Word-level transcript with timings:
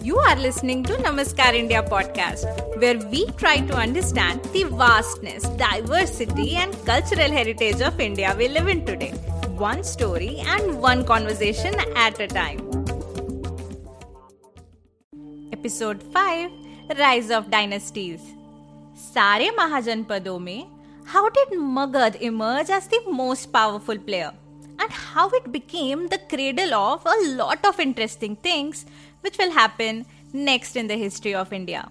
You 0.00 0.18
are 0.18 0.36
listening 0.36 0.82
to 0.84 0.94
Namaskar 0.94 1.54
India 1.54 1.82
podcast, 1.82 2.44
where 2.80 2.98
we 3.14 3.26
try 3.42 3.58
to 3.60 3.74
understand 3.74 4.42
the 4.52 4.64
vastness, 4.64 5.44
diversity, 5.62 6.56
and 6.56 6.72
cultural 6.84 7.30
heritage 7.30 7.80
of 7.80 8.00
India 8.00 8.34
we 8.36 8.48
live 8.48 8.68
in 8.68 8.84
today. 8.84 9.10
One 9.64 9.82
story 9.84 10.42
and 10.46 10.80
one 10.80 11.04
conversation 11.04 11.74
at 11.96 12.20
a 12.20 12.26
time. 12.26 12.60
Episode 15.52 16.02
5 16.02 16.50
Rise 16.98 17.30
of 17.30 17.50
Dynasties. 17.50 18.20
सारे 18.96 19.50
महाजनपदों 19.50 20.38
में 20.38 20.74
how 21.06 21.28
did 21.28 21.50
Magad 21.50 22.20
emerge 22.20 22.70
as 22.70 22.88
the 22.88 23.00
most 23.06 23.52
powerful 23.52 23.98
player? 23.98 24.32
And 24.78 24.90
how 24.90 25.28
it 25.30 25.52
became 25.52 26.08
the 26.08 26.18
cradle 26.18 26.74
of 26.74 27.06
a 27.06 27.28
lot 27.36 27.64
of 27.64 27.78
interesting 27.78 28.36
things 28.36 28.86
which 29.23 29.37
will 29.37 29.51
happen 29.51 30.05
next 30.33 30.75
in 30.75 30.87
the 30.87 30.97
history 30.97 31.33
of 31.35 31.53
India. 31.53 31.83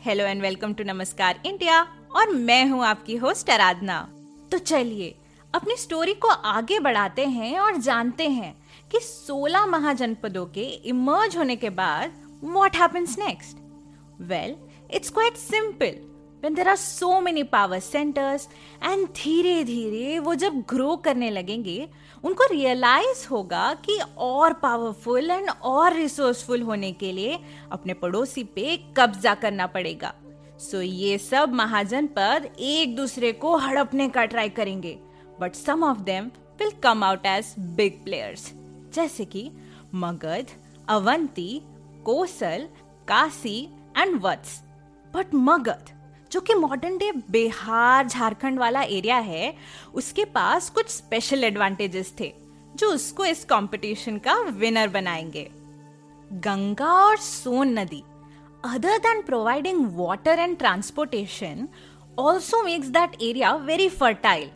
Hello 0.00 0.24
and 0.24 0.42
welcome 0.42 0.74
to 0.74 0.84
नमस्कार 0.84 1.40
India 1.46 1.80
और 2.16 2.30
मैं 2.30 2.64
हूँ 2.66 2.84
आपकी 2.84 3.16
host 3.16 3.50
आराधना। 3.50 4.00
तो 4.52 4.58
चलिए, 4.58 5.14
अपनी 5.54 5.76
story 5.76 6.14
को 6.14 6.28
आगे 6.28 6.78
बढ़ाते 6.78 7.24
हैं 7.26 7.58
और 7.58 7.76
जानते 7.76 8.28
हैं 8.28 8.52
कि 8.92 8.98
16 8.98 9.66
महाजनपदों 9.66 10.46
के 10.46 10.62
इमर्ज 10.62 11.36
होने 11.36 11.56
के 11.56 11.70
बाद 11.70 12.12
what 12.44 12.76
happens 12.76 13.18
next 13.18 13.56
well 14.20 14.56
it's 14.90 15.10
quite 15.10 15.36
simple 15.36 16.04
when 16.44 16.54
there 16.54 16.68
are 16.68 16.80
so 16.80 17.08
many 17.20 17.42
power 17.44 17.78
centers 17.84 18.42
and 18.88 19.08
धीरे 19.16 19.64
धीरे 19.64 20.18
वो 20.18 20.34
जब 20.34 20.60
ग्रो 20.68 20.96
करने 20.96 21.30
लगेंगे 21.30 21.88
उनको 22.24 22.44
रियलाइज़ 22.50 23.26
होगा 23.28 23.72
कि 23.84 23.98
और 24.18 24.52
पावरफुल 24.52 25.30
एंड 25.30 25.50
और 25.50 25.92
रिसोर्सफुल 25.92 26.62
होने 26.62 26.92
के 26.92 27.12
लिए 27.12 27.38
अपने 27.72 27.94
पड़ोसी 27.94 28.44
पे 28.44 28.76
कब्जा 28.96 29.34
करना 29.34 29.66
पड़ेगा। 29.66 30.12
सो 30.60 30.76
so, 30.76 30.82
ये 30.82 31.18
सब 31.18 31.52
महाजन 31.54 32.06
पद 32.06 32.48
एक 32.58 32.96
दूसरे 32.96 33.32
को 33.32 33.56
हड़पने 33.56 34.08
का 34.08 34.24
ट्राई 34.24 34.48
करेंगे। 34.48 34.98
But 35.40 35.54
some 35.54 35.84
of 35.84 35.98
them 35.98 36.30
will 36.58 36.70
come 36.82 37.04
out 37.04 37.26
as 37.26 37.54
big 37.58 38.02
players 38.04 38.52
जैसे 38.94 39.24
कि 39.24 39.50
Magadh 39.94 40.46
Avanti 40.88 41.60
Kosal 42.04 42.68
Kashi 43.08 43.58
and 43.98 44.20
Vatsa. 44.22 44.62
But 45.14 45.34
Magadh 45.34 45.90
जो 46.32 46.40
कि 46.40 46.54
मॉडर्न 46.54 46.96
डे 46.98 47.10
बिहार, 47.30 48.06
झारखंड 48.06 48.58
वाला 48.58 48.82
एरिया 48.82 49.16
है, 49.16 49.54
उसके 49.94 50.24
पास 50.24 50.68
कुछ 50.70 50.88
स्पेशल 50.88 51.44
एडवांटेजेस 51.44 52.12
थे, 52.20 52.32
जो 52.76 52.88
उसको 52.88 53.24
इस 53.24 53.44
कंपटीशन 53.44 54.18
का 54.18 54.34
विनर 54.40 54.88
बनाएँगे। 54.88 55.50
गंगा 56.30 56.92
और 56.94 57.16
सोन 57.16 57.78
नदी 57.78 58.02
other 58.64 58.98
than 58.98 59.22
providing 59.22 59.84
water 59.96 60.38
and 60.38 60.56
transportation 60.58 61.68
also 62.18 62.62
makes 62.62 62.86
that 62.88 63.22
area 63.22 63.54
very 63.56 63.88
fertile 63.88 64.50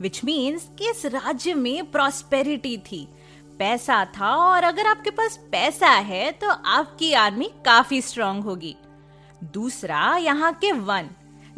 which 0.00 0.24
means 0.24 0.68
कि 0.78 0.90
इस 0.90 1.06
राज्य 1.06 1.54
में 1.54 1.90
प्रॉस्पेरिटी 1.90 2.76
थी। 2.78 3.06
पैसा 3.58 4.04
था 4.16 4.34
और 4.36 4.64
अगर 4.64 4.86
आपके 4.86 5.10
पास 5.10 5.36
पैसा 5.52 5.88
है 5.88 6.30
तो 6.32 6.50
आपकी 6.50 7.12
आर्मी 7.12 7.50
काफ़ी 7.64 8.00
स्ट्रांग 8.02 8.42
होगी। 8.44 8.74
दूसरा 9.44 10.16
यहाँ 10.16 10.52
के 10.54 10.72
वन, 10.72 11.08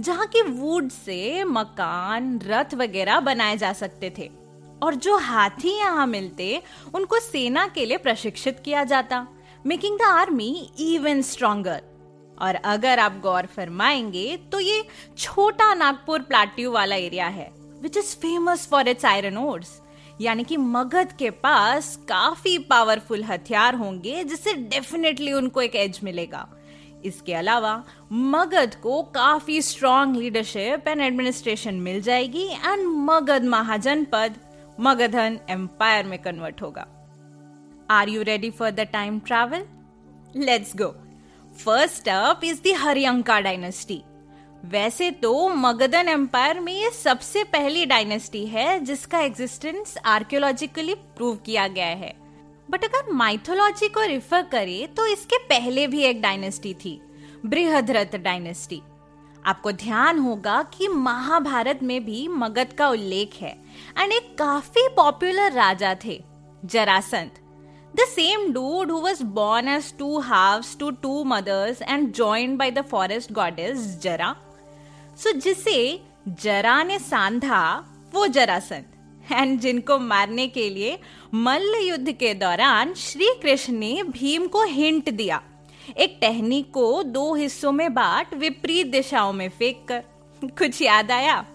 जहाँ 0.01 0.27
की 0.27 0.43
वुड 0.43 0.89
से 0.91 1.45
मकान, 1.45 2.39
रथ 2.45 2.75
वगैरह 2.75 3.21
बनाए 3.21 3.57
जा 3.57 3.73
सकते 3.73 4.13
थे। 4.19 4.31
और 4.83 4.95
जो 4.95 5.17
हाथी 5.19 5.77
यहाँ 5.79 6.07
मिलते, 6.07 6.63
उनको 6.95 7.19
सेना 7.21 7.67
के 7.67 7.85
लिए 7.87 7.97
प्रशिक्षित 7.97 8.61
किया 8.65 8.85
जाता। 8.85 9.27
Making 9.67 9.99
the 9.99 10.03
army 10.03 10.71
even 10.81 11.23
stronger 11.23 11.83
और 12.39 12.55
अगर 12.55 12.99
आप 12.99 13.21
गौर 13.23 13.47
फरमाएँगे 13.47 14.37
तो 14.53 14.61
ये 14.61 14.85
छोटा 15.19 15.73
नागपुर 15.75 16.23
प्लाट्यू 16.23 16.71
वाला 16.73 16.97
एरिया 16.97 17.27
है 17.27 17.51
which 17.83 17.97
is 17.97 18.17
famous 18.17 18.67
for 18.67 18.89
its 18.89 19.05
iron 19.05 19.37
ores 19.39 19.81
यानी 20.21 20.45
कि 20.45 20.57
मगध 20.57 21.13
के 21.19 21.31
पास 21.31 21.95
काफ़ी 22.09 22.57
पावरफुल 22.61 23.23
हथियार 23.25 23.75
होंगे, 23.75 24.25
जिससे 24.25 24.53
डेफिनेटली 24.53 25.33
उनको 25.33 25.61
एक 25.63 25.77
एज 25.77 26.01
मिलेगा। 26.03 26.47
इसके 27.05 27.35
अलावा, 27.35 27.83
मगध 28.13 28.75
को 28.83 29.03
काफ़ी 29.15 29.61
स्ट्रॉन्ग 29.63 30.17
लीडरशिप 30.17 30.89
एंड 30.89 31.01
एडमिनिस्ट्रेशन 31.01 31.75
मिल 31.81 32.01
जाएगी 32.03 32.47
एंड 32.47 32.87
मगध 33.07 33.45
महाजन 33.47 34.05
पद 34.05 34.35
मगधन 34.81 35.39
एम्पायर 35.51 36.07
में 36.07 36.19
कन्वर्ट 36.19 36.63
होगा। 36.63 36.87
Are 37.91 38.09
you 38.09 38.23
ready 38.23 38.51
for 38.51 38.71
the 38.71 38.87
time 38.93 39.19
travel 39.21 39.65
let's 40.37 40.77
go 40.77 40.95
first 41.57 42.09
up 42.09 42.45
is 42.45 42.61
the 42.63 42.77
Haryanka 42.79 43.41
dynasty 43.41 44.03
वैसे 44.65 45.11
तो 45.11 45.49
मगधन 45.49 46.09
एम्पायर 46.09 46.61
में 46.61 46.73
ये 46.73 46.91
सबसे 46.93 47.45
पहली 47.45 47.85
डायनेस्टी 47.87 48.45
है 48.47 48.79
जिसका 48.81 49.21
एग्जिस्टेंस 49.21 49.97
आर्कियोलॉजिकली 50.07 50.95
प्रूव 51.17 51.37
किया 51.37 51.67
गया 51.69 51.87
है। 51.87 52.13
बट 52.71 52.85
अगर 52.85 53.13
माइथोलॉजी 53.13 53.89
को 53.89 54.03
रिफर 54.03 54.43
करें 54.43 54.95
तो 54.95 55.07
इसके 55.07 55.39
पहले 55.39 55.87
भी 55.87 56.03
एक 56.03 56.23
डायनेस्टी 56.23 56.75
थी, 56.75 57.01
बृहद्रथ 57.47 58.17
डायनेस्टी 58.17 58.83
आपको 59.47 59.73
ध्यान 59.73 60.19
होगा 60.19 60.63
कि 60.63 60.89
महाभारत 60.89 61.83
में 61.83 62.05
भी 62.05 62.29
मगध 62.29 62.73
का 62.73 62.89
उल्लेख 62.89 63.35
है 63.41 63.53
एंड 63.99 64.13
एक 64.13 64.39
काफ़ी 64.39 64.89
पॉपुलर 64.89 65.53
राजा 65.53 65.97
थे 66.05 66.25
Jarasandh 66.65 67.33
the 67.97 68.01
same 68.01 68.53
dude 68.53 68.91
who 68.91 69.01
was 69.01 69.23
born 69.23 69.69
as 69.69 69.97
two 69.99 70.19
halves 70.19 70.77
to 70.79 70.91
two 70.91 71.25
mothers 71.25 71.83
and 71.83 72.13
joined 72.13 72.59
by 72.59 72.71
the 72.71 72.83
forest 72.83 73.33
goddess 73.33 74.01
Jara 74.03 74.37
so 75.17 75.33
जिसे 75.33 76.05
जरा 76.29 76.83
ने 76.83 76.99
सांधा, 76.99 77.85
वो 78.15 78.27
जरासंत 78.27 78.93
एंड 79.33 79.61
जिनको 79.61 79.99
मारने 79.99 80.49
के 80.49 80.71
लिए 80.71 80.99
मल्ल 81.35 81.81
युद्ध 81.83 82.13
के 82.13 82.35
दौरान 82.35 82.95
श्री 82.95 83.29
कृष्ण 83.43 83.73
ने 83.73 84.03
भीम 84.03 84.47
को 84.47 84.65
हिंट 84.65 85.11
दिया। 85.11 85.43
एक 85.97 86.19
टहनी 86.21 86.63
को 86.63 87.03
दो 87.03 87.35
हिस्सों 87.35 87.73
में 87.73 87.95
बांट 87.95 88.35
विपरीत 88.35 88.87
दिशाओं 88.87 89.33
में 89.33 89.49
फेंक 89.49 89.87
कर 89.89 90.05
कुछ 90.45 90.83
याद 90.83 91.11
आया? 91.11 91.47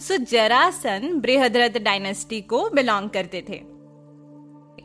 सो 0.00 0.16
जरासन 0.16 1.10
बृहद्रथ 1.14 1.78
डायनेस्टी 1.78 2.40
को 2.40 2.70
बिलोंग 2.70 3.10
करते 3.10 3.44
थे। 3.48 3.60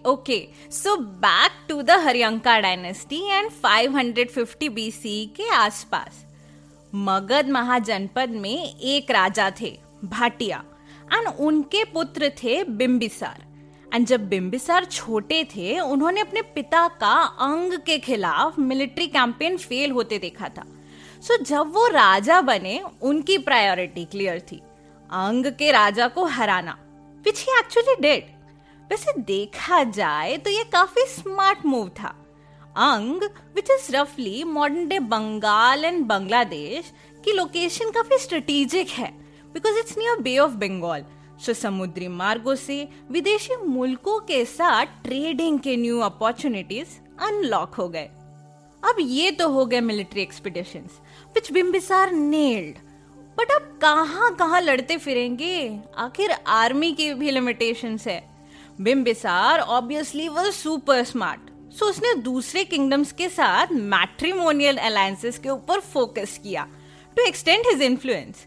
Okay, 0.05 0.47
so 0.71 0.95
back 0.97 1.51
to 1.69 1.81
the 1.81 1.91
Haryanka 1.91 2.59
dynasty 2.59 3.21
and 3.29 3.49
550 3.51 4.69
BC 4.69 5.25
के 5.25 5.49
आसपास। 5.49 6.25
मगध 6.95 7.49
महाजनपद 7.49 8.29
में 8.29 8.79
एक 8.79 9.11
राजा 9.11 9.51
थे, 9.61 9.79
भाटिया। 10.05 10.63
एंड 11.13 11.27
उनके 11.39 11.83
पुत्र 11.83 12.29
थे 12.43 12.63
बिम्बिसार 12.63 13.43
एंड 13.93 14.05
जब 14.07 14.27
बिम्बिसार 14.29 14.85
छोटे 14.85 15.43
थे 15.45 15.79
उन्होंने 15.79 16.21
अपने 16.21 16.41
पिता 16.55 16.87
का 17.01 17.13
अंग 17.41 17.73
के 17.85 17.97
खिलाफ 17.99 18.59
मिलिट्री 18.59 19.07
कैंपेन 19.07 19.57
फेल 19.57 19.91
होते 19.91 20.17
देखा 20.19 20.49
था। 20.49 20.63
सो 21.21 21.35
so, 21.35 21.43
जब 21.43 21.73
वो 21.73 21.87
राजा 21.87 22.39
बने 22.41 22.79
उनकी 23.01 23.37
प्रायोरिटी 23.37 24.05
क्लियर 24.05 24.39
थी। 24.51 24.61
अंग 25.09 25.45
के 25.45 25.71
राजा 25.71 26.07
को 26.07 26.25
हराना 26.25 26.77
विच 27.25 27.39
ही 27.39 27.57
एक्चुअली 27.59 27.95
डेड 28.01 28.35
वैसे 28.91 29.11
देखा 29.21 29.83
जाए 29.83 30.37
तो 30.37 30.49
ये 30.49 30.63
काफ़ी 30.63 31.05
स्मार्ट 31.05 31.65
मूव 31.65 31.89
था। 31.89 32.15
अंग 32.75 33.23
विच 33.55 33.69
इज़ 33.71 33.91
रफली 33.95 34.43
modern 34.43 34.87
day 34.87 34.99
Bengal 34.99 35.85
and 35.85 36.05
Bangladesh 36.05 36.91
की 37.25 37.31
लोकेशन 37.33 37.91
काफ़ी 37.91 38.17
स्ट्रेटेजिक 38.17 38.89
है। 38.89 39.11
Because 39.57 39.77
it's 39.79 39.97
near 39.97 40.19
bay 40.21 40.37
of 40.37 40.51
Bengal 40.55 41.03
so 41.45 41.53
समुद्री 41.53 42.07
मार्गों 42.07 42.55
से 42.55 42.77
विदेशी 43.11 43.55
मुल्कों 43.57 44.19
के 44.19 44.43
साथ 44.45 44.85
ट्रेडिंग 45.03 45.59
के 45.59 45.75
न्यू 45.75 45.99
अपॉर्चुनिटीज़ 45.99 46.89
अनलॉक 47.27 47.75
हो 47.75 47.87
गए। 47.89 48.09
अब 48.83 48.95
ये 48.99 49.31
तो 49.31 49.47
हो 49.49 49.65
गए 49.65 49.79
military 49.81 50.21
expedition 50.21 50.89
which 51.35 51.51
Bimbisara 51.51 52.11
nailed 52.11 52.75
but 53.37 53.51
अब 53.51 53.77
कहाँ 53.81 54.33
कहाँ 54.35 54.61
लड़ते 54.61 54.97
फिरेंगे? 54.97 55.79
आखिर 55.97 56.31
आर्मी 56.31 56.91
की 56.93 57.13
भी 57.13 57.31
लिमिटेशन 57.31 57.97
है। 58.07 58.19
बिम्बिसार 58.81 59.59
ऑब्वियसली 59.59 60.27
वो 60.29 60.51
सुपर 60.51 61.03
स्मार्ट 61.03 61.73
सो 61.73 61.85
उसने 61.85 62.13
दूसरे 62.21 62.63
किंगडम्स 62.63 63.11
के 63.11 63.29
साथ 63.29 63.73
मैट्रिमोनियल 63.93 64.77
अलायंसेस 64.89 65.39
के 65.39 65.49
ऊपर 65.49 65.79
फोकस 65.93 66.39
किया 66.43 66.67
to 67.17 67.25
extend 67.25 67.65
his 67.67 67.81
influence 67.81 68.45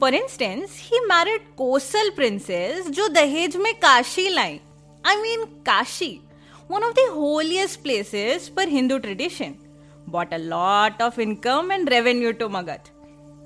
for 0.00 0.14
instance 0.14 0.80
he 0.82 1.00
married 1.06 1.54
Kosala 1.56 2.10
princess 2.16 2.88
जो 2.88 3.08
दहेज 3.08 3.56
में 3.56 3.74
काशी 3.80 4.28
लाई. 4.28 4.60
I 5.04 5.16
mean 5.16 5.44
Kashi. 5.66 6.12
One 6.70 6.82
of 6.84 6.94
the 6.94 7.08
holiest 7.14 7.82
places 7.82 8.48
per 8.56 8.68
Hindu 8.68 8.98
tradition 8.98 9.54
bought 10.12 10.32
a 10.32 10.38
lot 10.50 11.02
of 11.04 11.18
income 11.22 11.68
and 11.70 11.90
revenue 11.92 12.30
to 12.38 12.46
Magad. 12.48 12.88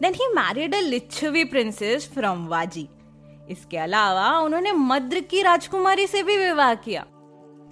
Then 0.03 0.15
he 0.15 0.29
married 0.35 0.75
a 0.75 0.79
Lichhavi 0.83 1.43
princess 1.51 2.07
from 2.13 2.47
Vaji. 2.53 2.85
इसके 3.51 3.79
अलावा 3.79 4.31
उन्होंने 4.41 4.73
मद्र 4.73 5.21
की 5.31 5.43
राजकुमारी 5.43 6.07
से 6.07 6.23
भी 6.23 6.37
विवाह 6.37 6.75
किया. 6.87 7.05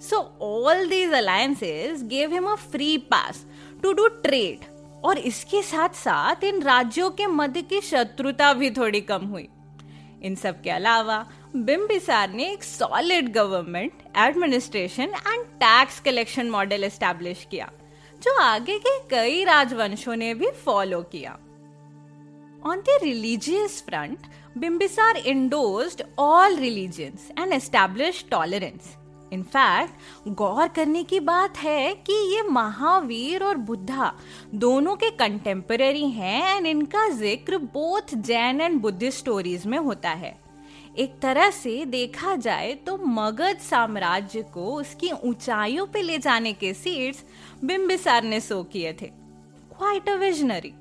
So 0.01 0.17
all 0.41 0.85
these 0.89 1.13
alliances 1.13 2.03
gave 2.11 2.33
him 2.33 2.51
a 2.51 2.55
free 2.71 2.97
pass 3.11 3.43
to 3.83 3.93
do 3.93 4.07
trade 4.25 4.65
और 5.03 5.17
इसके 5.17 5.61
साथ 5.61 5.95
साथ 5.95 6.43
इन 6.43 6.61
राज्यों 6.61 7.09
के 7.11 7.27
मध्य 7.27 7.61
की 7.61 7.81
शत्रुता 7.81 8.53
भी 8.53 8.69
थोड़ी 8.71 9.01
कम 9.01 9.25
हुई। 9.25 9.47
इन 10.23 10.35
सब 10.35 10.61
के 10.61 10.69
अलावा 10.69 11.25
बिम्बिसार 11.55 12.33
ने 12.33 12.51
एक 12.51 12.63
solid 12.63 13.31
government 13.33 14.03
administration 14.17 15.13
and 15.27 15.45
tax 15.59 15.99
collection 15.99 16.49
model 16.49 16.83
establish 16.83 17.47
किया, 17.51 17.69
जो 18.21 18.39
आगे 18.41 18.77
के 18.79 18.97
कई 19.09 19.43
राजवंशों 19.43 20.15
ने 20.15 20.33
भी 20.33 20.51
फॉलो 20.65 21.01
किया। 21.11 21.37
On 22.65 22.79
the 22.79 22.97
religious 23.03 23.81
front 23.85 24.27
Bimbisara 24.57 25.17
endorsed 25.17 26.03
all 26.19 26.55
religions 26.55 27.29
and 27.39 27.53
establish 27.53 28.25
tolerance 28.31 28.95
in fact, 29.33 29.93
गौर 30.29 30.67
करने 30.67 31.03
की 31.03 31.19
बात 31.21 31.57
है 31.57 31.93
कि 32.07 32.13
ये 32.33 32.41
महावीर 32.49 33.43
और 33.43 33.57
बुद्धा 33.63 34.13
दोनों 34.55 34.95
के 34.95 35.09
कंटेम्पररी 35.17 36.09
हैं 36.11 36.55
एंड 36.55 36.67
इनका 36.67 37.07
ज़िक्र 37.09 37.57
both 37.73 38.15
Jain 38.17 38.61
and 38.61 38.79
Buddhist 38.81 39.19
stories 39.19 39.65
में 39.65 39.77
होता 39.79 40.09
है। 40.11 40.37
एक 40.97 41.17
तरह 41.21 41.49
से 41.51 41.83
देखा 41.85 42.35
जाए 42.35 42.73
तो 42.85 42.97
मगध 43.07 43.59
साम्राज्य 43.61 44.41
को 44.53 44.65
उसकी 44.73 45.11
ऊंचाइयों 45.23 45.85
पे 45.85 46.01
ले 46.01 46.17
जाने 46.19 46.53
के 46.53 46.73
सीड्स 46.73 47.23
बिम्बिसार 47.63 48.23
ने 48.23 48.39
सो 48.41 48.61
किए 48.63 48.93
थे। 48.93 49.07
क्वाइट 49.71 50.09
अ 50.09 50.15
विजनरी 50.15 50.73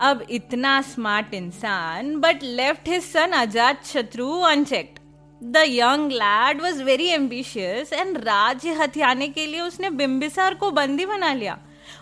अब 0.00 0.24
इतना 0.30 0.80
स्मार्ट 0.84 1.34
इंसान 1.34 2.14
but 2.20 2.42
left 2.42 2.88
his 2.88 3.02
son 3.02 3.32
Ajatashatru 3.84 4.28
unchecked 4.46 4.97
the 5.40 5.62
young 5.66 6.12
lad 6.12 6.60
was 6.62 6.82
very 6.82 7.06
ambitious 7.08 7.92
and 7.92 8.16
राज्य 8.18 8.72
हथियाने 8.72 9.28
के 9.28 9.46
लिए 9.46 9.60
उसने 9.60 9.90
बिम्बिसार 9.92 10.54
को 10.54 10.70
बंदी 10.70 11.06
बना 11.06 11.32
लिया 11.34 11.58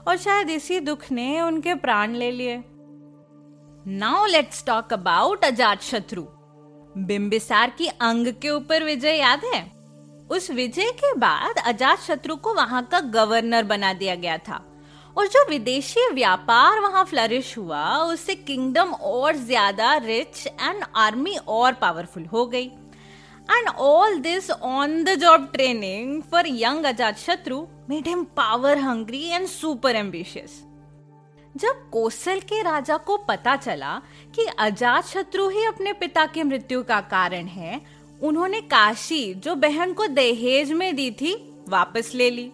और 0.08 0.16
शायद 0.16 0.50
इसी 0.50 0.78
दुख 0.80 1.10
ने 1.12 1.40
उनके 1.40 1.74
प्राण 1.74 2.14
ले 2.14 2.30
लिए 2.30 2.62
नाउ 3.86 4.26
लेट्स 4.26 4.64
टॉक 4.66 4.92
अबाउट 4.92 5.44
अजात 5.44 5.82
शत्रु 5.82 6.22
बिम्बिसार 6.98 7.72
की 7.78 7.88
अंग 7.88 8.32
के 8.42 8.50
ऊपर 8.50 8.84
विजय 8.84 9.18
याद 9.18 9.44
है 9.44 9.64
उस 10.30 10.50
विजय 10.50 10.90
के 10.94 11.12
बाद 11.16 11.58
अजात 11.66 12.00
शत्रु 12.00 12.36
को 12.36 12.54
वहाँ 12.54 12.82
का 12.92 13.00
गवर्नर 13.12 13.64
बना 13.64 13.92
दिया 13.92 14.14
गया 14.14 14.38
था 14.38 14.64
और 15.16 15.26
जो 15.26 15.44
विदेशी 15.48 16.08
व्यापार 16.14 16.80
वहाँ 16.80 17.04
फ्लरिश 17.04 17.56
हुआ 17.58 17.84
उससे 17.98 18.34
किंगडम 18.36 18.92
और 18.92 19.36
ज़्यादा 19.36 19.94
रिच 19.96 20.46
एंड 20.48 20.84
आर्मी 20.96 21.36
और 21.48 21.72
पावरफुल 21.74 22.24
हो 22.24 22.44
गई 22.46 22.70
all 23.78 24.18
this 24.18 24.50
on 24.50 25.02
the 25.04 25.14
job 25.14 25.48
training 25.52 26.22
for 26.22 26.46
young 26.46 26.84
Ajatashatru 27.18 27.66
made 27.90 28.06
him 28.08 28.24
power 28.24 28.78
hungry 28.78 29.22
and 29.24 29.46
super 29.46 29.96
ambitious 29.96 30.62
जब 31.56 31.88
कोसल 31.90 32.40
के 32.40 32.62
राजा 32.62 32.96
को 32.96 33.16
पता 33.16 33.56
चला 33.56 34.02
कि 34.34 34.46
अजात 34.58 35.04
शत्रु 35.04 35.48
ही 35.48 35.64
अपने 35.64 35.92
पिता 35.92 36.26
की 36.26 36.42
मृत्यु 36.42 36.82
का 36.82 37.00
कारण 37.00 37.46
है, 37.46 37.80
उन्होंने 38.22 38.60
काशी, 38.60 39.34
जो 39.34 39.54
बहन 39.54 39.92
को 39.92 40.06
दहेज 40.06 40.72
में 40.72 40.96
दी 40.96 41.10
थी, 41.10 41.34
वापस 41.68 42.12
ले 42.14 42.30
ली। 42.30 42.52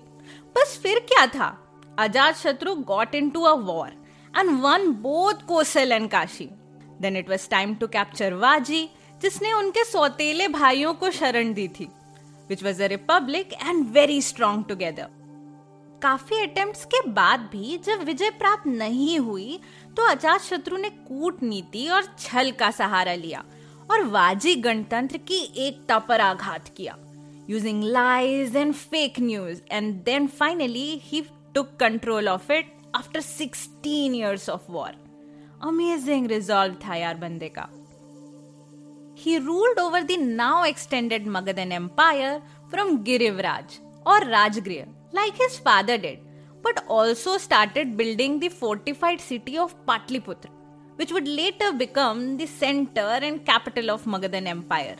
बस 0.56 0.79
फिर 0.83 0.99
क्या 0.99 1.27
था? 1.27 1.59
Ajatashatru 2.37 2.75
got 2.75 3.15
into 3.31 3.43
a 3.43 3.55
war 3.55 3.89
and 4.39 4.50
won 4.50 4.87
both 5.03 5.47
Kosala 5.49 5.93
and 5.93 6.11
Kashi. 6.11 6.49
Then 7.00 7.17
it 7.17 7.31
was 7.31 7.49
time 7.49 7.75
to 7.75 7.87
capture 7.87 8.35
Vajji 8.35 8.89
जिसने 9.22 9.52
उनके 9.52 9.84
सौतेले 9.84 10.48
भाइयों 10.48 10.94
को 10.94 11.10
शरण 11.10 11.52
दी 11.54 11.69
थी 11.69 11.88
which 12.48 12.62
was 12.64 12.82
a 12.82 12.86
republic 12.86 13.52
and 13.52 13.86
very 13.88 14.20
strong 14.22 14.64
together 14.69 15.08
काफ़ी 16.02 16.38
अटेम्प्ट्स 16.40 16.84
के 16.84 17.00
बाद 17.08 17.40
भी 17.40 17.78
जब 17.78 18.02
विजय 18.02 18.30
प्राप्त 18.30 18.66
नहीं 18.66 19.19
हुई 19.19 19.58
तो 19.96 20.02
अजात 20.02 20.40
शत्रु 20.40 20.76
ने 20.76 20.90
कूटनीति 20.90 21.86
और 21.88 22.04
छल 22.19 22.50
का 22.50 22.70
सहारा 22.70 23.14
लिया 23.14 23.44
और 23.90 24.02
वाजी 24.06 24.54
गणतंत्र 24.56 25.16
की 25.19 25.38
एकता 25.66 25.98
पर 25.98 26.20
आघात 26.20 26.69
किया 26.69 26.96
using 27.50 27.82
lies 27.84 28.56
and 28.56 28.74
fake 28.74 29.20
news 29.20 29.60
and 29.72 29.94
then 30.04 30.26
finally 30.26 31.00
he 31.04 31.24
took 31.54 31.76
control 31.80 32.28
of 32.28 32.52
it 32.52 32.72
after 32.94 33.22
16 33.22 34.14
years 34.14 34.48
of 34.50 34.70
war 34.70 34.94
amazing 35.62 36.26
resolve 36.26 36.74
था 36.86 36.94
यार 36.94 37.16
बंदे 37.16 37.48
का। 37.48 37.69
He 39.21 39.38
ruled 39.38 39.80
over 39.80 40.04
the 40.04 40.18
now 40.19 40.65
extended 40.65 41.27
Magadhan 41.38 41.71
empire 41.71 42.39
from 42.71 42.98
Girivraj 43.04 43.80
और 44.07 44.27
Rajgriha 44.30 44.86
like 45.13 45.38
his 45.38 45.57
father 45.57 45.98
did, 45.98 46.19
but 46.63 46.83
also 46.88 47.38
started 47.38 47.98
building 47.98 48.39
the 48.39 48.50
fortified 48.50 49.21
city 49.21 49.57
of 49.57 49.75
Patliputra, 49.86 50.50
which 50.98 51.12
would 51.12 51.27
later 51.27 51.71
become 51.74 52.38
the 52.38 52.45
center 52.45 53.19
and 53.21 53.45
capital 53.45 53.92
of 53.92 54.06
Magadhan 54.06 54.48
Empire. 54.48 54.95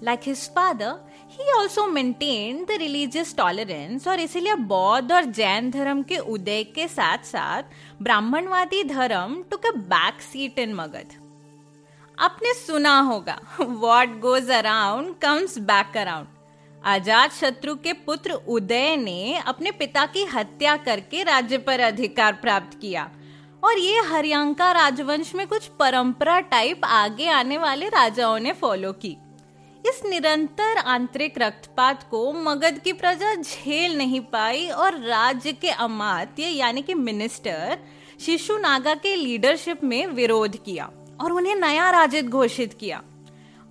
Like 0.00 0.22
his 0.22 0.46
father, 0.46 1.00
he 1.28 1.44
also 1.56 1.90
maintained 1.90 2.68
the 2.68 2.78
religious 2.78 3.32
tolerance 3.32 4.06
और 4.08 4.20
इसीलिए 4.20 4.54
बौद्ध 4.54 5.12
और 5.12 5.24
जैन 5.38 5.70
धर्म 5.70 6.02
के 6.02 6.18
उदय 6.34 6.62
के 6.74 6.86
साथ 6.88 7.24
साथ 7.24 7.62
ब्राह्मणवादी 8.02 8.82
धर्म 8.84 9.42
took 9.50 9.66
a 9.66 9.76
back 9.94 10.20
seat 10.22 10.58
in 10.58 10.74
Magadh 10.74 11.21
आपने 12.17 12.53
सुना 12.53 12.99
होगा 12.99 13.39
what 13.59 14.19
goes 14.19 14.49
around 14.51 15.15
comes 15.21 15.57
back 15.59 15.97
around 15.97 16.27
Ajatashatru 17.31 17.75
के 17.75 17.93
पुत्र 17.93 18.31
उदय 18.31 18.95
ने 18.95 19.37
अपने 19.37 19.71
पिता 19.71 20.05
की 20.05 20.23
हत्या 20.25 20.75
करके 20.77 21.23
राज्य 21.23 21.57
पर 21.57 21.79
अधिकार 21.79 22.33
प्राप्त 22.33 22.79
किया। 22.79 23.09
और 23.63 23.77
ये 23.77 23.99
हरियांका 24.01 24.71
राजवंश 24.71 25.33
में 25.35 25.45
कुछ 25.47 25.67
परंपरा 25.79 26.39
टाइप 26.39 26.85
आगे 26.85 27.27
आने 27.29 27.57
वाले 27.57 27.89
राजाओं 27.89 28.39
ने 28.39 28.53
फॉलो 28.53 28.91
की। 28.91 29.15
इस 29.85 30.01
निरंतर 30.05 30.77
आंतरिक 30.77 31.37
रक्तपात 31.37 32.03
को 32.03 32.31
मगध 32.33 32.79
की 32.79 32.93
प्रजा 32.93 33.35
झेल 33.35 33.97
नहीं 33.97 34.21
पाई 34.21 34.67
और 34.67 34.99
राज्य 34.99 35.53
के 35.53 35.69
अमात्य, 35.69 36.43
यानी 36.43 36.81
कि 36.81 36.93
मिनिस्टर 36.93 37.77
शिशु 38.19 38.57
नागा 38.57 38.93
के 38.95 39.15
लीडरशिप 39.15 39.83
में 39.83 40.05
विरोध 40.07 40.63
किया। 40.65 40.89
और 41.21 41.31
उन्हें 41.31 41.55
नया 41.55 41.89
राजित 41.89 42.25
घोषित 42.25 42.73
किया। 42.73 43.01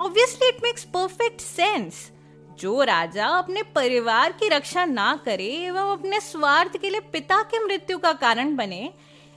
Obviously 0.00 0.48
it 0.48 0.62
makes 0.62 0.84
perfect 0.94 1.40
sense 1.40 2.10
जो 2.58 2.82
राजा 2.82 3.26
अपने 3.28 3.62
परिवार 3.74 4.32
की 4.32 4.48
रक्षा 4.48 4.84
ना 4.84 5.14
करे 5.24 5.48
एवं 5.66 5.90
अपने 5.92 6.20
स्वार्थ 6.20 6.76
के 6.76 6.90
लिए 6.90 7.00
पिता 7.12 7.42
की 7.42 7.58
मृत्यु 7.64 7.98
का 7.98 8.12
कारण 8.12 8.54
बने, 8.56 8.90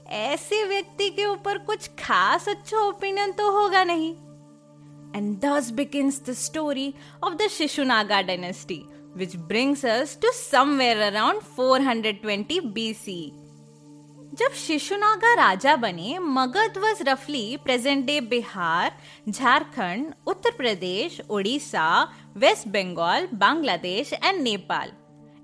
ऐसे 0.06 0.62
व्यक्ति 0.64 1.08
के 1.10 1.24
ऊपर 1.26 1.58
कुछ 1.58 1.88
खास 1.98 2.48
अच्छा 2.48 2.78
ओपिनियन 2.78 3.32
तो 3.32 3.50
होगा 3.50 3.84
नहीं। 3.84 4.12
And 5.16 5.38
this 5.40 5.70
begins 5.70 6.22
the 6.28 6.32
story 6.34 6.92
of 7.24 7.34
the 7.34 7.48
Shishunaga 7.48 8.20
dynasty 8.22 8.82
which 9.16 9.36
brings 9.48 9.84
us 9.86 10.18
to 10.22 10.32
somewhere 10.32 11.00
around 11.02 11.40
420 11.58 12.60
BC. 12.76 13.18
जब 14.38 14.52
शिशुनागा 14.56 15.32
राजा 15.34 15.74
बने, 15.76 16.18
मगध 16.18 16.76
वॉज़ 16.78 17.02
रफली 17.02 17.56
present 17.56 18.04
day 18.06 18.20
Bihar, 18.22 18.96
Jharkhand, 19.28 20.12
Uttar 20.26 20.50
Pradesh 20.50 21.20
Orissa 21.30 21.86
West 22.36 22.68
Bengal, 22.68 23.28
Bangladesh 23.34 24.12
and 24.12 24.40
Nepal. 24.42 24.92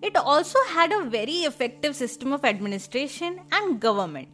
It 0.02 0.16
also 0.16 0.64
had 0.70 0.92
a 0.92 0.98
very 1.08 1.44
effective 1.44 1.92
system 1.92 2.34
of 2.34 2.46
administration 2.46 3.38
and 3.54 3.78
government 3.80 4.28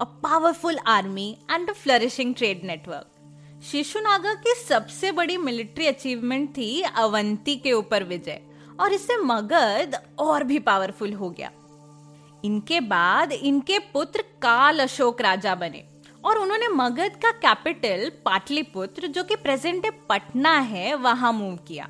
a 0.00 0.04
powerful 0.22 0.78
army 0.88 1.30
and 1.50 1.70
a 1.70 1.72
flourishing 1.74 2.34
trade 2.34 2.64
network 2.64 3.62
Shishunaga 3.62 4.34
की 4.36 4.54
सबसे 4.58 5.12
बड़ी 5.12 5.36
military 5.38 5.86
achievement 5.86 6.48
थी 6.56 6.70
अवंती 6.82 7.56
के 7.56 7.72
ऊपर 7.72 8.04
विजय, 8.04 8.40
और 8.80 8.92
इससे 8.92 9.16
मगध 9.24 9.98
और 10.18 10.44
भी 10.44 10.58
पावरफुल 10.60 11.12
हो 11.14 11.30
गया। 11.30 11.50
इनके 12.44 12.80
बाद 12.80 13.32
इनके 13.32 13.78
पुत्र 13.78 14.22
काल 14.42 14.80
अशोक 14.80 15.20
राजा 15.20 15.54
बने। 15.54 15.84
और 16.24 16.38
उन्होंने 16.38 16.68
मगध 16.68 17.16
का 17.22 17.30
कैपिटल 17.30 18.10
पाटलिपुत्र, 18.24 19.06
जो 19.06 19.24
कि 19.24 19.36
प्रेजेंट 19.36 19.86
पटना 20.08 20.58
है, 20.58 20.94
वहाँ 20.94 21.32
मूव 21.32 21.56
किया। 21.56 21.88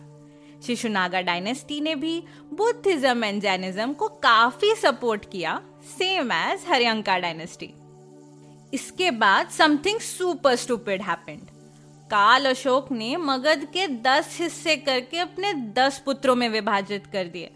शिशुनागा 0.66 1.20
डायनेस्टी 1.20 1.80
ने 1.80 1.94
भी 1.94 2.22
बुद्धिज्म 2.54 3.24
एंड 3.24 3.42
जैनिज्म 3.42 3.92
को 3.92 4.08
काफ़ी 4.08 4.74
सपोर्ट 4.74 5.30
किया 5.32 5.60
सेम 5.98 6.32
एज 6.32 6.64
हरियंका 6.68 7.18
डायनेस्टी। 7.18 7.72
इसके 8.74 9.10
बाद 9.10 9.48
समथिंग 9.48 10.00
सुपर 10.00 10.56
स्टूपिड 10.56 11.02
हैपेंड 11.02 11.40
काल 12.10 12.46
अशोक 12.46 12.92
ने 12.92 13.16
मगध 13.16 13.64
के 13.64 13.88
दस 13.88 14.36
हिस्से 14.40 14.76
करके 14.76 15.18
अपने 15.18 15.52
दस 15.54 15.98
पुत्रों 15.98 16.34
में 16.34 16.48
विभाजित 16.48 17.06
कर 17.06 17.24
दिए। 17.24 17.50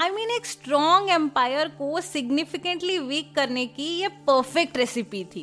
आई 0.00 0.10
मीन 0.10 0.30
एक 0.30 0.46
स्ट्रॉन्ग 0.46 1.10
एम्पायर 1.10 1.68
को 1.68 2.00
सिग्निफिकेंटली 2.00 2.98
वीक 2.98 3.34
करने 3.34 3.66
की 3.66 3.84
ये 4.00 4.08
परफेक्ट 4.26 4.76
रेसिपी 4.76 5.22
थी। 5.24 5.40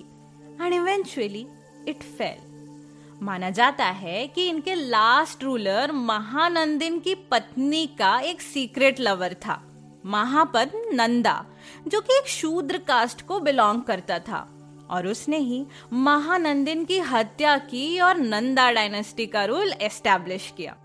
एंड 0.62 0.74
इवेंचुअली 0.74 1.46
इट 1.88 2.04
फेल 2.18 3.22
माना 3.22 3.50
जाता 3.50 3.86
है 3.86 4.28
कि 4.28 4.48
इनके 4.50 4.76
लास्ट 4.76 5.44
रूलर 5.44 5.92
महानंदिन 5.92 7.00
की 7.00 7.16
पत्नी 7.32 7.86
का 8.00 8.18
एक 8.20 8.42
सीक्रेट 8.42 9.00
लवर 9.00 9.34
था, 9.34 9.62
महापद 10.06 10.72
नंदा, 10.94 11.46
जो 11.88 12.02
कि 12.02 12.18
एक 12.18 12.28
शूद्र 12.28 12.78
कास्ट 12.78 13.22
को 13.22 13.40
बिलोंग 13.40 13.82
करता 13.82 14.20
था। 14.20 14.48
और 14.90 15.08
उसने 15.08 15.38
ही 15.38 15.66
महानंदिन 15.94 16.86
की 16.86 17.00
हत्या 17.00 17.58
की 17.58 18.00
और 18.00 18.18
नंदा 18.18 18.72
डायनेस्टी 18.72 19.26
का 19.26 19.46
रूल 19.46 19.74
एस्टेब्लिश 19.82 20.54
किया। 20.58 20.76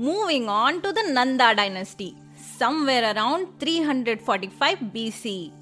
Moving 0.00 0.48
on 0.48 0.80
to 0.80 0.92
the 0.92 0.98
Nanda 0.98 1.52
dynasty 1.52 2.12
somewhere 2.62 3.04
around 3.04 3.46
345 3.46 4.82
BC 4.82 5.52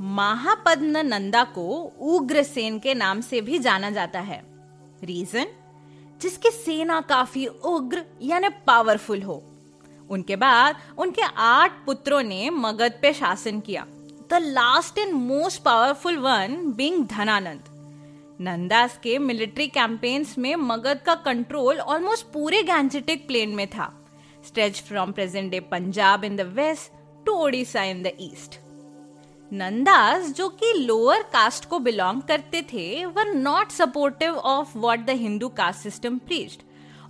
Mahapadma 0.00 0.98
Nanda 0.98 1.44
को 1.44 1.92
उग्रसेन 2.00 2.78
के 2.78 2.94
नाम 2.94 3.20
से 3.20 3.40
भी 3.40 3.58
जाना 3.58 3.90
जाता 3.90 4.20
है। 4.20 4.44
रीजन 5.04 5.46
जिसकी 6.22 6.50
सेना 6.50 7.00
काफ़ी 7.00 7.46
उग्र, 7.46 8.04
यानी 8.22 8.48
पावरफुल 8.48 9.22
हो। 9.22 9.42
उनके 10.10 10.36
बाद 10.36 10.76
उनके 10.98 11.22
आठ 11.22 11.72
पुत्रों 11.86 12.22
ने 12.22 12.50
मगध 12.50 12.98
पे 13.02 13.12
शासन 13.12 13.60
किया। 13.60 13.86
The 14.30 14.34
last 14.34 14.98
and 14.98 15.12
most 15.12 15.62
powerful 15.62 16.16
one 16.16 16.72
being 16.76 17.06
Dhanananda 17.06 17.62
Nandas 18.40 19.00
के 19.02 19.18
मिलिट्री 19.18 19.68
कैंपेन्स 19.68 20.38
में 20.38 20.56
मगध 20.56 21.00
का 21.06 21.14
कंट्रोल 21.14 21.78
ऑलमोस्ट 21.78 22.26
पूरे 22.26 22.62
गैंजेटिक 22.62 23.26
प्लेन 23.26 23.48
में 23.48 23.66
था। 23.66 23.99
Stretch 24.46 24.82
from 24.82 25.12
present 25.12 25.50
day 25.50 25.60
Punjab 25.70 26.24
in 26.24 26.36
the 26.36 26.52
west 26.56 26.92
to 27.26 27.32
Odisha 27.44 27.82
in 27.84 28.02
the 28.02 28.12
east 28.20 28.58
Nandas 29.50 30.32
जो 30.34 30.48
कि 30.60 30.72
लोअर 30.78 31.22
कास्ट 31.32 31.64
को 31.68 31.78
belong 31.78 32.22
करते 32.22 32.62
थे 32.72 33.04
were 33.06 33.32
not 33.34 33.70
supportive 33.72 34.34
of 34.48 34.76
what 34.78 35.06
the 35.06 35.16
Hindu 35.20 35.48
caste 35.56 35.82
system 35.82 36.18
preached 36.26 36.62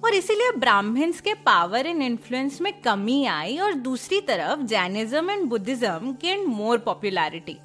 और 0.05 0.15
इसीलिए 0.15 0.53
ब्राह्मण्स 0.59 1.21
के 1.21 1.35
पावर 1.47 1.87
एंड 1.87 2.03
इन्फ्लुएंस 2.03 2.61
में 2.61 2.73
कमी 2.83 3.25
आई 3.29 3.59
और 3.59 3.75
दूसरी 3.89 4.21
तरफ़ 4.29 4.63
Jainism 4.67 5.31
and 5.31 5.49
Buddhism 5.49 6.13
gain 6.23 6.47
more 6.51 6.79
popularity 6.87 7.57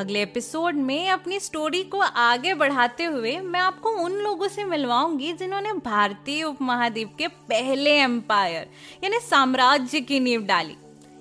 अगले 0.00 0.22
एपिसोड 0.22 0.74
में 0.74 1.08
अपनी 1.08 1.40
स्टोरी 1.40 1.84
को 1.84 1.98
आगे 1.98 2.54
बढ़ाते 2.54 3.04
हुए 3.04 3.40
मैं 3.40 3.60
आपको 3.60 3.90
उन 3.90 4.12
लोगों 4.12 4.48
से 4.48 4.64
मिलवाऊँगी 4.64 5.32
जिन्होंने 5.32 5.72
भारतीय 5.72 6.44
उपमहाद्वीप 6.44 7.14
के 7.18 7.28
पहले 7.28 7.90
एम्पायर 8.00 8.70
यानी 9.04 9.18
साम्राज्य 9.18 10.00
की 10.00 10.20
नींव 10.20 10.42
डाली। 10.42 10.76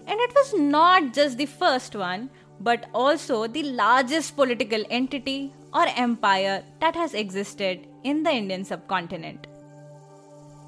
And 0.07 0.21
it 0.21 0.29
was 0.37 0.55
not 0.61 1.11
just 1.13 1.45
first 1.45 1.95
one 1.95 2.29
but 2.61 2.85
also 2.95 3.47
the 3.47 3.57
largest 3.57 4.35
political 4.35 4.85
entity 4.91 5.51
और 5.73 5.87
empire 5.87 6.59
that 6.59 6.97
has 6.97 7.15
existed 7.15 7.83
in 8.05 8.23
the 8.23 8.27
Indian 8.27 8.63
subcontinent 8.87 9.47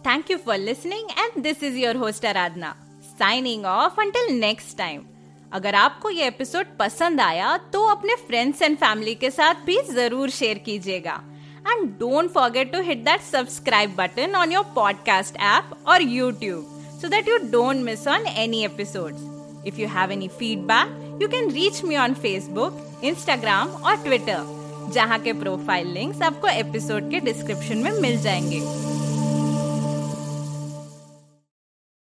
thank 0.05 0.31
you 0.31 0.37
for 0.37 0.57
listening 0.57 1.09
and 1.11 1.43
this 1.43 1.63
is 1.63 1.77
your 1.77 1.95
host 1.95 2.25
Aradhana 2.25 2.75
signing 3.19 3.65
off 3.65 4.01
until 4.01 4.39
next 4.39 4.77
time 4.77 5.03
अगर 5.53 5.75
आपको 5.75 6.09
ये 6.09 6.27
episode 6.27 6.65
पसंद 6.79 7.21
आया 7.21 7.55
तो 7.73 7.83
अपने 7.85 8.15
friends 8.27 8.61
and 8.61 8.77
family 8.77 9.15
के 9.15 9.31
साथ 9.31 9.65
भी 9.65 9.81
ज़रूर 9.81 10.29
शेयर 10.29 10.57
कीजिएगा 10.57 11.21
and 11.67 11.89
don't 11.99 12.31
forget 12.31 12.71
to 12.73 12.81
hit 12.81 13.03
that 13.05 13.21
subscribe 13.21 13.95
button 13.95 14.35
on 14.35 14.51
your 14.51 14.71
podcast 14.75 15.35
app 15.35 15.75
और 15.87 16.01
YouTube 16.01 16.79
so 17.01 17.09
that 17.09 17.27
you 17.27 17.37
don't 17.51 17.83
miss 17.83 18.07
on 18.07 18.25
any 18.37 18.63
episodes. 18.65 19.21
If 19.65 19.77
you 19.77 19.87
have 19.87 20.11
any 20.11 20.27
feedback, 20.27 20.87
you 21.19 21.27
can 21.27 21.49
reach 21.49 21.83
me 21.83 21.95
on 21.95 22.15
Facebook, 22.15 22.79
Instagram 23.03 23.75
or 23.81 23.95
Twitter. 24.05 24.39
जहाँ 24.93 25.19
के 25.19 25.33
profile 25.33 25.87
links 25.87 26.21
आपको 26.21 26.47
episode 26.47 27.11
के 27.11 27.19
description 27.19 27.77
में 27.77 27.91
मिल 27.91 28.21
जाएँगे 28.21 29.00